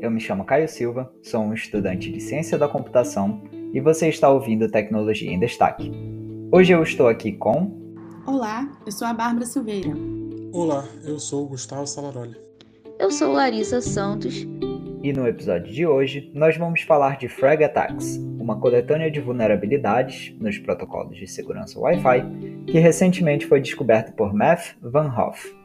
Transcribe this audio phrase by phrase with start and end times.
[0.00, 3.42] eu me chamo Caio Silva, sou um estudante de Ciência da Computação
[3.72, 5.92] e você está ouvindo Tecnologia em Destaque.
[6.50, 7.70] Hoje eu estou aqui com.
[8.26, 9.90] Olá, eu sou a Bárbara Silveira.
[10.52, 12.36] Olá, eu sou o Gustavo Salaroli.
[12.98, 14.46] Eu sou Larissa Santos.
[15.02, 20.34] E no episódio de hoje nós vamos falar de Frag Attacks, uma coletânea de vulnerabilidades
[20.40, 25.59] nos protocolos de segurança Wi-Fi que recentemente foi descoberta por Math Van Hoff.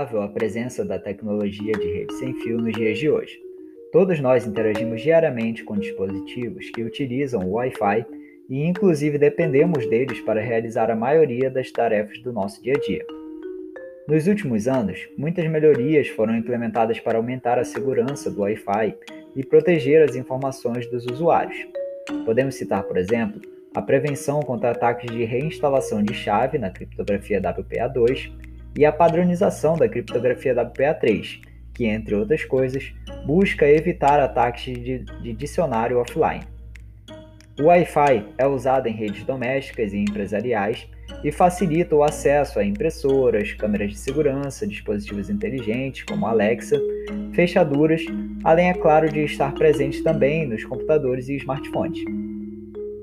[0.00, 3.38] Notável a presença da tecnologia de rede sem fio nos dias de hoje.
[3.92, 8.06] Todos nós interagimos diariamente com dispositivos que utilizam o Wi-Fi
[8.48, 13.04] e, inclusive, dependemos deles para realizar a maioria das tarefas do nosso dia a dia.
[14.08, 18.96] Nos últimos anos, muitas melhorias foram implementadas para aumentar a segurança do Wi-Fi
[19.36, 21.58] e proteger as informações dos usuários.
[22.24, 23.38] Podemos citar, por exemplo,
[23.74, 29.88] a prevenção contra ataques de reinstalação de chave na criptografia WPA2 e a padronização da
[29.88, 31.40] criptografia WPA3,
[31.74, 32.92] que, entre outras coisas,
[33.24, 36.44] busca evitar ataques de, de dicionário offline.
[37.58, 40.88] O Wi-Fi é usado em redes domésticas e empresariais
[41.22, 46.80] e facilita o acesso a impressoras, câmeras de segurança, dispositivos inteligentes como Alexa,
[47.34, 48.02] fechaduras,
[48.44, 52.02] além, é claro, de estar presente também nos computadores e smartphones.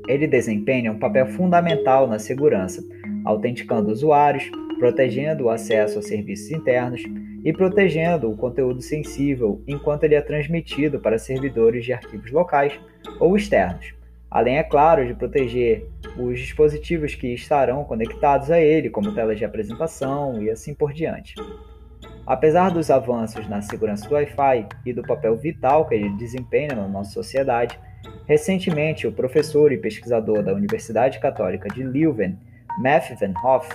[0.08, 2.84] Ele desempenha um papel fundamental na segurança,
[3.26, 7.04] autenticando usuários, protegendo o acesso a serviços internos
[7.44, 12.80] e protegendo o conteúdo sensível enquanto ele é transmitido para servidores de arquivos locais
[13.20, 13.94] ou externos,
[14.30, 19.46] além, é claro, de proteger os dispositivos que estarão conectados a ele, como telas de
[19.46, 21.36] apresentação e assim por diante.
[22.26, 26.88] Apesar dos avanços na segurança do Wi-Fi e do papel vital que ele desempenha na
[26.88, 27.80] nossa sociedade,
[28.26, 32.38] recentemente o professor e pesquisador da Universidade Católica de Leuven,
[32.80, 33.70] Matthew Van Hoff,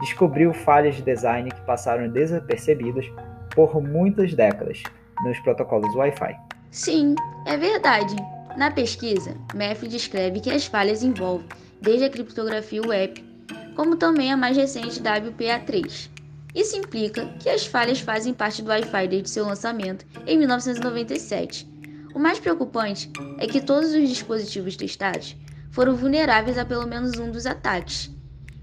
[0.00, 3.06] descobriu falhas de design que passaram desapercebidas
[3.54, 4.82] por muitas décadas
[5.24, 6.36] nos protocolos Wi-Fi.
[6.70, 7.14] Sim,
[7.46, 8.14] é verdade.
[8.56, 11.46] Na pesquisa, MEF descreve que as falhas envolvem
[11.80, 13.24] desde a criptografia web,
[13.74, 16.10] como também a mais recente WPA3.
[16.54, 21.68] Isso implica que as falhas fazem parte do Wi-Fi desde seu lançamento em 1997.
[22.14, 25.36] O mais preocupante é que todos os dispositivos testados
[25.70, 28.10] foram vulneráveis a pelo menos um dos ataques,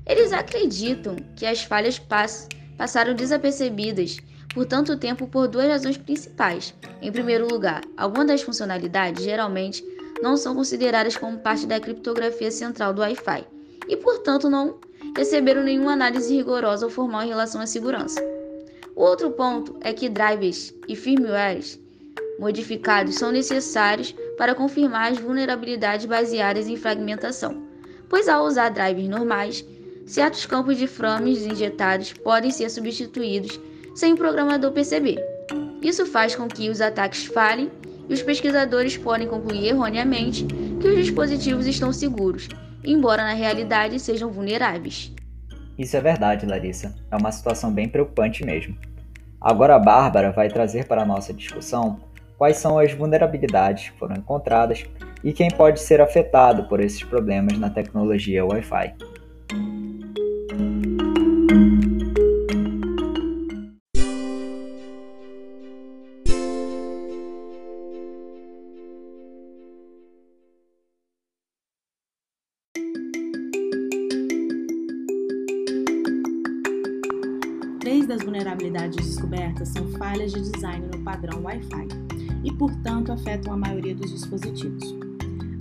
[0.05, 4.17] eles acreditam que as falhas pass passaram desapercebidas
[4.53, 6.73] por tanto tempo por duas razões principais.
[7.01, 9.83] Em primeiro lugar, algumas das funcionalidades geralmente
[10.21, 13.45] não são consideradas como parte da criptografia central do Wi-Fi
[13.87, 14.79] e, portanto, não
[15.15, 18.21] receberam nenhuma análise rigorosa ou formal em relação à segurança.
[18.95, 21.77] O outro ponto é que drivers e firmwares
[22.39, 27.61] modificados são necessários para confirmar as vulnerabilidades baseadas em fragmentação,
[28.09, 29.65] pois ao usar drivers normais,
[30.05, 33.59] certos campos de frames injetados podem ser substituídos
[33.95, 35.17] sem o programador perceber.
[35.81, 37.71] Isso faz com que os ataques falhem
[38.07, 40.45] e os pesquisadores podem concluir erroneamente
[40.79, 42.47] que os dispositivos estão seguros,
[42.83, 45.11] embora na realidade sejam vulneráveis.
[45.77, 46.95] Isso é verdade, Larissa.
[47.11, 48.77] É uma situação bem preocupante mesmo.
[49.41, 51.99] Agora a Bárbara vai trazer para a nossa discussão
[52.37, 54.85] quais são as vulnerabilidades que foram encontradas
[55.23, 58.95] e quem pode ser afetado por esses problemas na tecnologia Wi-Fi.
[78.05, 81.87] Três das vulnerabilidades descobertas são falhas de design no padrão Wi-Fi
[82.43, 84.95] e, portanto, afetam a maioria dos dispositivos.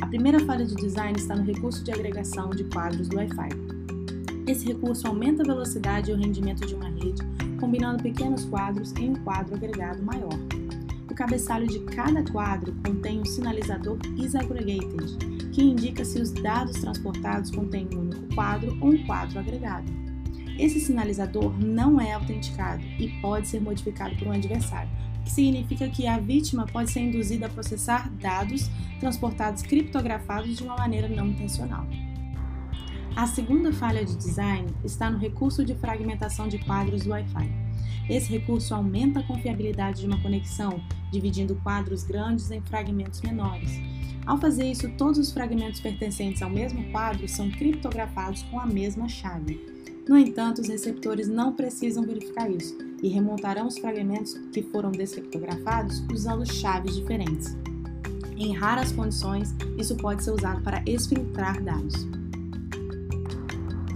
[0.03, 3.49] A primeira falha de design está no recurso de agregação de quadros do Wi-Fi.
[4.47, 7.23] Esse recurso aumenta a velocidade e o rendimento de uma rede,
[7.58, 10.38] combinando pequenos quadros em um quadro agregado maior.
[11.11, 15.17] O cabeçalho de cada quadro contém um sinalizador isaggregated,
[15.50, 20.03] que indica se os dados transportados contêm um único quadro ou um quadro agregado.
[20.58, 24.90] Esse sinalizador não é autenticado e pode ser modificado por um adversário,
[25.20, 28.70] o que significa que a vítima pode ser induzida a processar dados
[29.00, 31.86] transportados criptografados de uma maneira não intencional.
[33.16, 37.50] A segunda falha de design está no recurso de fragmentação de quadros do Wi-Fi.
[38.08, 40.80] Esse recurso aumenta a confiabilidade de uma conexão,
[41.12, 43.80] dividindo quadros grandes em fragmentos menores.
[44.26, 49.08] Ao fazer isso, todos os fragmentos pertencentes ao mesmo quadro são criptografados com a mesma
[49.08, 49.60] chave.
[50.08, 56.02] No entanto, os receptores não precisam verificar isso e remontarão os fragmentos que foram descriptografados
[56.12, 57.56] usando chaves diferentes.
[58.36, 61.94] Em raras condições, isso pode ser usado para exfiltrar dados.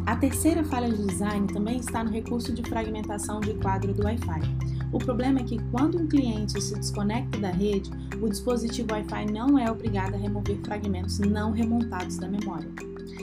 [0.06, 4.40] A terceira falha de design também está no recurso de fragmentação de quadro do Wi-Fi.
[4.90, 7.90] O problema é que quando um cliente se desconecta da rede,
[8.22, 12.70] o dispositivo Wi-Fi não é obrigado a remover fragmentos não remontados da memória.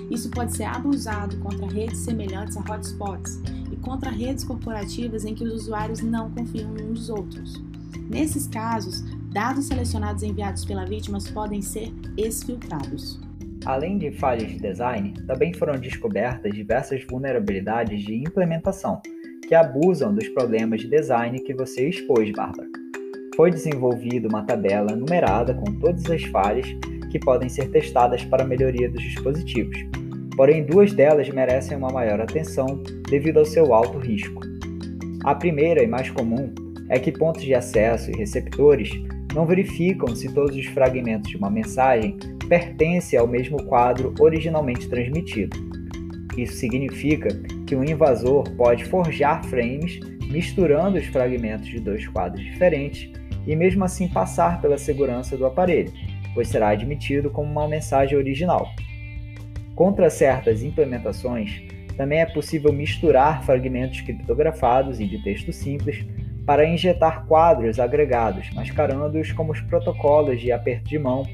[0.09, 3.41] Isso pode ser abusado contra redes semelhantes a hotspots
[3.71, 7.63] e contra redes corporativas em que os usuários não confiam uns nos outros.
[8.09, 13.19] Nesses casos, dados selecionados enviados pela vítima podem ser exfiltrados.
[13.65, 19.01] Além de falhas de design, também foram descobertas diversas vulnerabilidades de implementação
[19.47, 22.67] que abusam dos problemas de design que você expôs, Bárbara.
[23.35, 26.67] Foi desenvolvida uma tabela numerada com todas as falhas
[27.15, 29.77] que podem ser testadas para melhoria dos dispositivos.
[30.35, 34.41] Porém, duas delas merecem uma maior atenção devido ao seu alto risco.
[35.23, 36.53] A primeira e mais comum
[36.89, 38.89] é que pontos de acesso e receptores
[39.33, 42.17] não verificam se todos os fragmentos de uma mensagem
[42.49, 45.55] pertencem ao mesmo quadro originalmente transmitido.
[46.37, 47.29] Isso significa
[47.65, 53.09] que um invasor pode forjar frames misturando os fragmentos de dois quadros diferentes
[53.47, 55.93] e mesmo assim passar pela segurança do aparelho,
[56.35, 58.69] pois será admitido como uma mensagem original.
[59.73, 61.63] Contra certas implementações,
[61.97, 66.05] também é possível misturar fragmentos criptografados e de texto simples
[66.45, 71.25] para injetar quadros agregados, mascarando-os como os protocolos de aperto de mão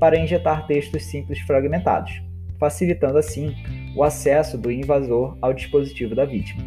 [0.00, 2.20] para injetar textos simples fragmentados,
[2.58, 3.54] facilitando assim
[3.94, 6.62] o acesso do invasor ao dispositivo da vítima.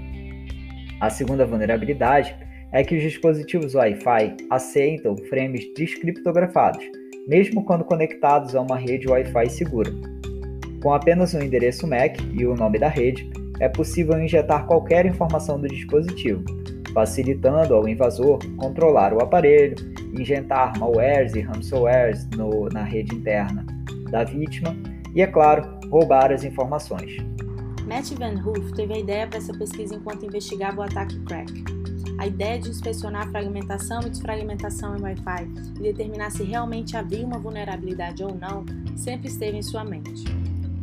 [0.99, 2.35] A segunda vulnerabilidade
[2.71, 6.83] é que os dispositivos Wi-Fi aceitam frames descriptografados,
[7.27, 9.91] mesmo quando conectados a uma rede Wi-Fi segura.
[10.81, 13.29] Com apenas um endereço MAC e o nome da rede,
[13.59, 16.43] é possível injetar qualquer informação do dispositivo,
[16.93, 19.75] facilitando ao invasor controlar o aparelho,
[20.17, 23.65] injetar malwares e ransomwares no, na rede interna
[24.09, 24.75] da vítima
[25.13, 27.17] e, é claro, roubar as informações.
[27.87, 31.80] Matt Van Hoof teve a ideia para essa pesquisa enquanto investigava o ataque crack.
[32.21, 37.25] A ideia de inspecionar a fragmentação e desfragmentação em Wi-Fi e determinar se realmente havia
[37.25, 38.63] uma vulnerabilidade ou não
[38.95, 40.25] sempre esteve em sua mente.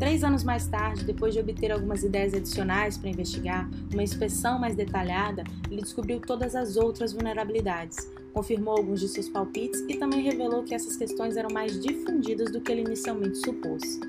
[0.00, 4.74] Três anos mais tarde, depois de obter algumas ideias adicionais para investigar, uma inspeção mais
[4.74, 10.64] detalhada, ele descobriu todas as outras vulnerabilidades, confirmou alguns de seus palpites e também revelou
[10.64, 14.00] que essas questões eram mais difundidas do que ele inicialmente supôs.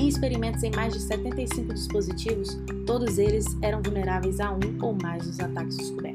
[0.00, 5.24] Em experimentos em mais de 75 dispositivos, todos eles eram vulneráveis a um ou mais
[5.24, 6.13] dos ataques descobertos.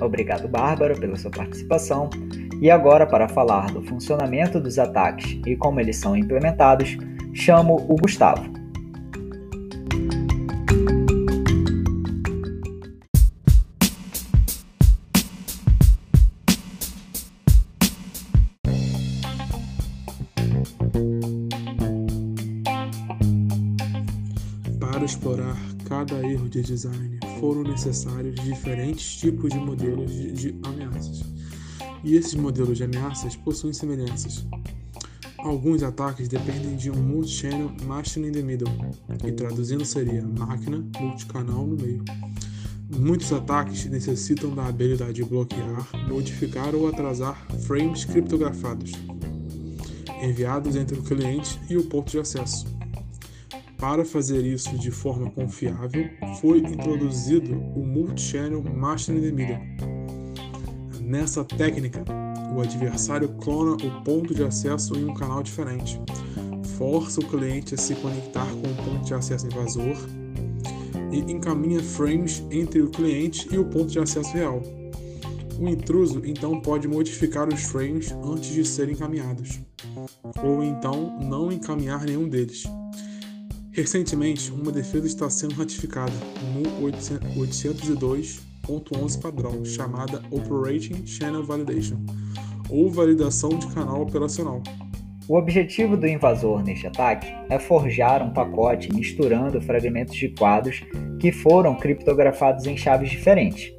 [0.00, 2.10] Obrigado, Bárbara, pela sua participação.
[2.60, 6.96] E agora, para falar do funcionamento dos ataques e como eles são implementados,
[7.34, 8.44] chamo o Gustavo.
[24.80, 25.56] Para explorar
[25.86, 31.22] cada erro de design, foram necessários diferentes tipos de modelos de, de ameaças.
[32.04, 34.44] E esses modelos de ameaças possuem semelhanças.
[35.38, 38.68] Alguns ataques dependem de um multi-channel machine in the middle,
[39.20, 42.04] que traduzindo seria máquina multicanal no meio.
[42.88, 48.92] Muitos ataques necessitam da habilidade de bloquear, modificar ou atrasar frames criptografados,
[50.22, 52.75] enviados entre o cliente e o ponto de acesso.
[53.78, 56.08] Para fazer isso de forma confiável,
[56.40, 59.60] foi introduzido o Multi-Channel Machine in the.
[61.00, 62.02] Nessa técnica,
[62.56, 66.00] o adversário clona o ponto de acesso em um canal diferente,
[66.78, 69.96] força o cliente a se conectar com o ponto de acesso invasor
[71.12, 74.62] e encaminha frames entre o cliente e o ponto de acesso real.
[75.60, 79.60] O intruso então pode modificar os frames antes de serem encaminhados,
[80.42, 82.64] ou então não encaminhar nenhum deles.
[83.76, 86.10] Recentemente, uma defesa está sendo ratificada
[86.54, 91.98] no 802.11 padrão, chamada Operating Channel Validation,
[92.70, 94.62] ou validação de canal operacional.
[95.28, 100.82] O objetivo do invasor neste ataque é forjar um pacote misturando fragmentos de quadros
[101.20, 103.74] que foram criptografados em chaves diferentes.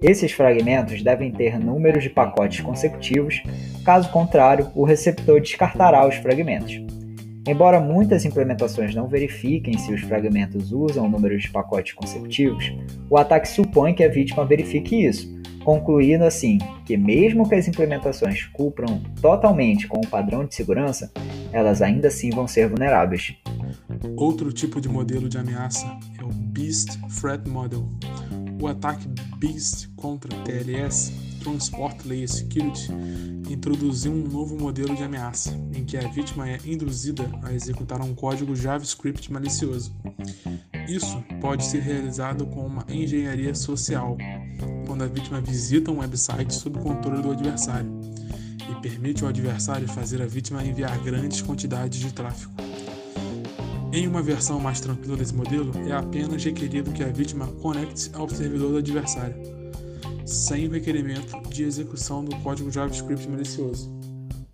[0.00, 3.42] Esses fragmentos devem ter números de pacotes consecutivos,
[3.84, 7.01] caso contrário, o receptor descartará os fragmentos.
[7.46, 12.72] Embora muitas implementações não verifiquem se os fragmentos usam números de pacotes consecutivos,
[13.10, 15.28] o ataque supõe que a vítima verifique isso,
[15.64, 21.10] concluindo assim que, mesmo que as implementações cumpram totalmente com o padrão de segurança,
[21.52, 23.34] elas ainda assim vão ser vulneráveis.
[24.16, 25.86] Outro tipo de modelo de ameaça
[26.20, 27.88] é o Beast Threat Model.
[28.60, 29.08] O ataque
[29.38, 32.88] Beast contra TLS Transport Layer Security
[33.50, 38.14] introduziu um novo modelo de ameaça, em que a vítima é induzida a executar um
[38.14, 39.92] código JavaScript malicioso.
[40.88, 44.16] Isso pode ser realizado com uma engenharia social,
[44.86, 47.90] quando a vítima visita um website sob controle do adversário
[48.70, 52.52] e permite ao adversário fazer a vítima enviar grandes quantidades de tráfego.
[53.92, 58.28] Em uma versão mais tranquila desse modelo, é apenas requerido que a vítima conecte ao
[58.28, 59.61] servidor do adversário,
[60.32, 63.92] sem o requerimento de execução do código JavaScript malicioso.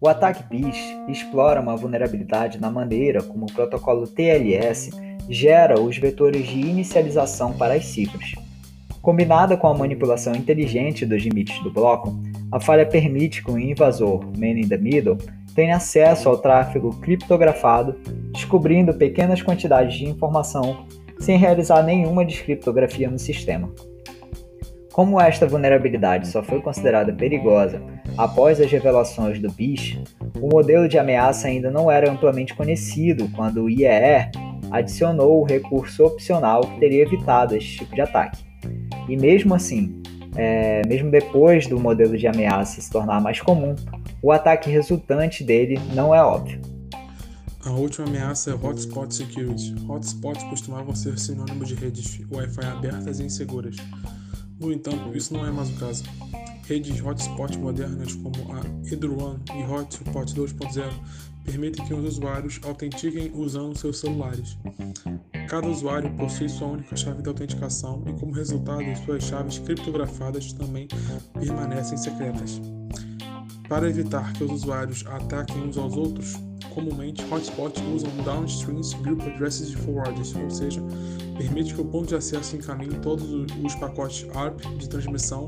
[0.00, 0.76] O ataque BIS
[1.08, 4.90] explora uma vulnerabilidade na maneira como o protocolo TLS
[5.28, 8.32] gera os vetores de inicialização para as cifras.
[9.00, 12.18] Combinada com a manipulação inteligente dos limites do bloco,
[12.50, 15.18] a falha permite que o invasor man in the middle
[15.54, 17.96] tenha acesso ao tráfego criptografado,
[18.32, 20.86] descobrindo pequenas quantidades de informação
[21.20, 23.68] sem realizar nenhuma descriptografia no sistema.
[24.98, 27.80] Como esta vulnerabilidade só foi considerada perigosa
[28.16, 29.96] após as revelações do BIS,
[30.42, 34.28] o modelo de ameaça ainda não era amplamente conhecido quando o IER
[34.72, 38.44] adicionou o recurso opcional que teria evitado este tipo de ataque.
[39.08, 40.02] E mesmo assim,
[40.34, 43.76] é, mesmo depois do modelo de ameaça se tornar mais comum,
[44.20, 46.60] o ataque resultante dele não é óbvio.
[47.64, 49.76] A última ameaça é Hotspot Security.
[49.88, 53.76] Hotspots costumavam ser sinônimo de redes Wi-Fi abertas e inseguras.
[54.58, 56.04] No entanto, isso não é mais o caso.
[56.66, 60.90] Redes hotspot modernas como a Edruan e Hotspot 2.0
[61.44, 64.58] permitem que os usuários autentiquem usando seus celulares.
[65.48, 70.86] Cada usuário possui sua única chave de autenticação e, como resultado, suas chaves criptografadas também
[71.32, 72.60] permanecem secretas.
[73.68, 76.36] Para evitar que os usuários ataquem uns aos outros,
[76.72, 80.80] comumente hotspots usam downstreams group addresses de forwarders, ou seja,
[81.36, 85.46] permite que o ponto de acesso encaminhe todos os pacotes ARP de transmissão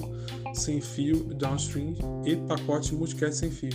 [0.53, 1.95] sem fio downstream
[2.27, 3.71] e pacote multicast sem fio.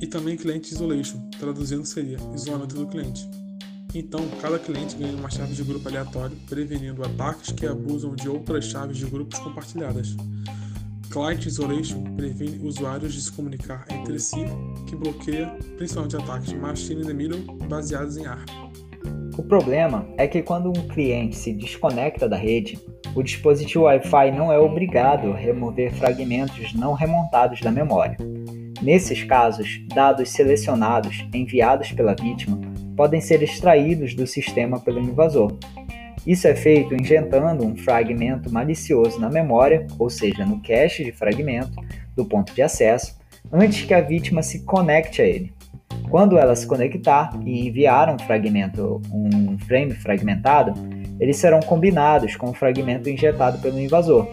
[0.00, 3.28] E também cliente isolation, traduzindo seria isolamento do cliente.
[3.92, 8.66] Então, cada cliente ganha uma chave de grupo aleatório, prevenindo ataques que abusam de outras
[8.66, 10.14] chaves de grupos compartilhadas.
[11.10, 14.44] Client Isolation previne usuários de se comunicar entre si,
[14.86, 18.48] que bloqueia principalmente ataques machine in the middle baseados em ARP.
[19.38, 22.78] O problema é que quando um cliente se desconecta da rede,
[23.14, 28.16] o dispositivo Wi-Fi não é obrigado a remover fragmentos não remontados da memória.
[28.82, 32.60] Nesses casos, dados selecionados enviados pela vítima
[32.96, 35.56] podem ser extraídos do sistema pelo invasor.
[36.28, 41.72] Isso é feito injetando um fragmento malicioso na memória, ou seja, no cache de fragmento
[42.14, 43.18] do ponto de acesso,
[43.50, 45.54] antes que a vítima se conecte a ele.
[46.10, 50.74] Quando ela se conectar e enviar um fragmento, um frame fragmentado,
[51.18, 54.28] eles serão combinados com o fragmento injetado pelo invasor.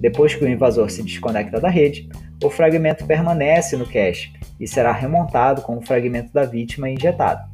[0.00, 2.08] Depois que o invasor se desconecta da rede,
[2.42, 7.48] o fragmento permanece no cache e será remontado com o fragmento da vítima injetado.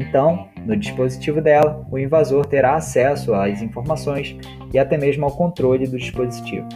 [0.00, 4.34] Então, no dispositivo dela, o invasor terá acesso às informações
[4.72, 6.66] e até mesmo ao controle do dispositivo.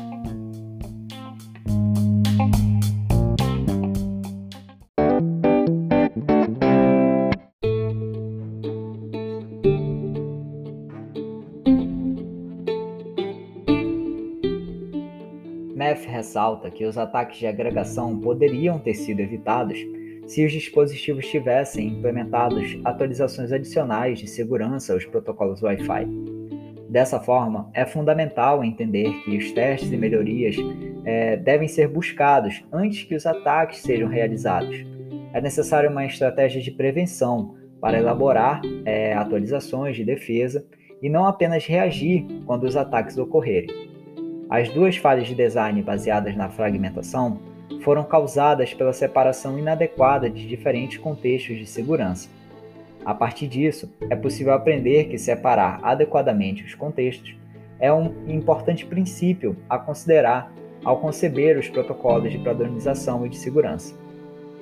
[15.75, 19.79] Meth ressalta que os ataques de agregação poderiam ter sido evitados
[20.27, 26.07] se os dispositivos tivessem implementados atualizações adicionais de segurança aos protocolos Wi-Fi.
[26.89, 30.57] Dessa forma, é fundamental entender que os testes e melhorias
[31.05, 34.85] é, devem ser buscados antes que os ataques sejam realizados.
[35.33, 40.65] É necessária uma estratégia de prevenção para elaborar é, atualizações de defesa
[41.03, 43.69] e não apenas reagir quando os ataques ocorrerem.
[44.49, 47.41] As duas falhas de design baseadas na fragmentação
[47.83, 52.29] foram causadas pela separação inadequada de diferentes contextos de segurança.
[53.05, 57.37] A partir disso, é possível aprender que separar adequadamente os contextos
[57.79, 60.51] é um importante princípio a considerar
[60.85, 63.95] ao conceber os protocolos de padronização e de segurança.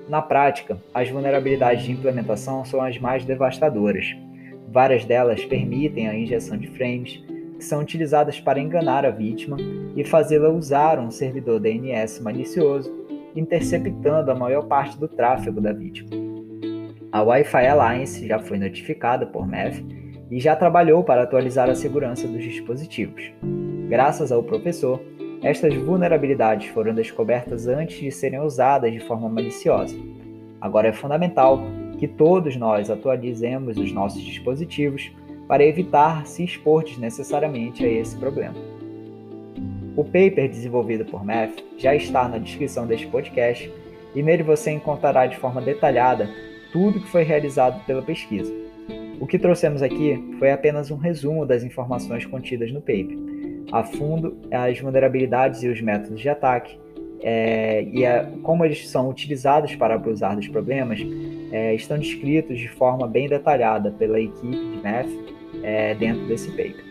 [0.08, 4.16] Na prática, as vulnerabilidades de implementação são as mais devastadoras.
[4.68, 7.22] Várias delas permitem a injeção de frames,
[7.56, 9.56] que são utilizadas para enganar a vítima
[9.94, 12.91] e fazê-la usar um servidor DNS malicioso
[13.34, 16.10] interceptando a maior parte do tráfego da vítima.
[17.10, 19.84] A Wi-Fi Alliance já foi notificada por MEF
[20.30, 23.30] e já trabalhou para atualizar a segurança dos dispositivos.
[23.88, 24.98] Graças ao professor,
[25.42, 29.94] estas vulnerabilidades foram descobertas antes de serem usadas de forma maliciosa.
[30.60, 31.60] Agora é fundamental
[31.98, 35.10] que todos nós atualizemos os nossos dispositivos
[35.46, 38.71] para evitar se expor desnecessariamente a esse problema.
[39.94, 43.70] O paper desenvolvido por Math já está na descrição deste podcast
[44.14, 46.28] e nele você encontrará de forma detalhada
[46.72, 48.52] tudo que foi realizado pela pesquisa.
[49.20, 53.16] O que trouxemos aqui foi apenas um resumo das informações contidas no paper,
[53.70, 56.78] a fundo as vulnerabilidades e os métodos de ataque,
[57.22, 60.98] é, e a, como eles são utilizados para abusar dos problemas,
[61.52, 65.08] é, estão descritos de forma bem detalhada pela equipe de Math
[65.62, 66.84] é, dentro desse paper.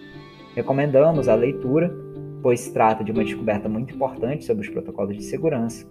[0.55, 1.93] Recomendamos a leitura,
[2.41, 5.87] pois trata de uma descoberta muito importante sobre os protocolos de segurança,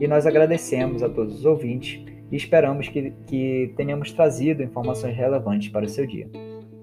[0.00, 5.68] e nós agradecemos a todos os ouvintes e esperamos que, que tenhamos trazido informações relevantes
[5.68, 6.28] para o seu dia.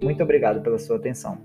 [0.01, 1.37] Muito obrigado pela sua atenção.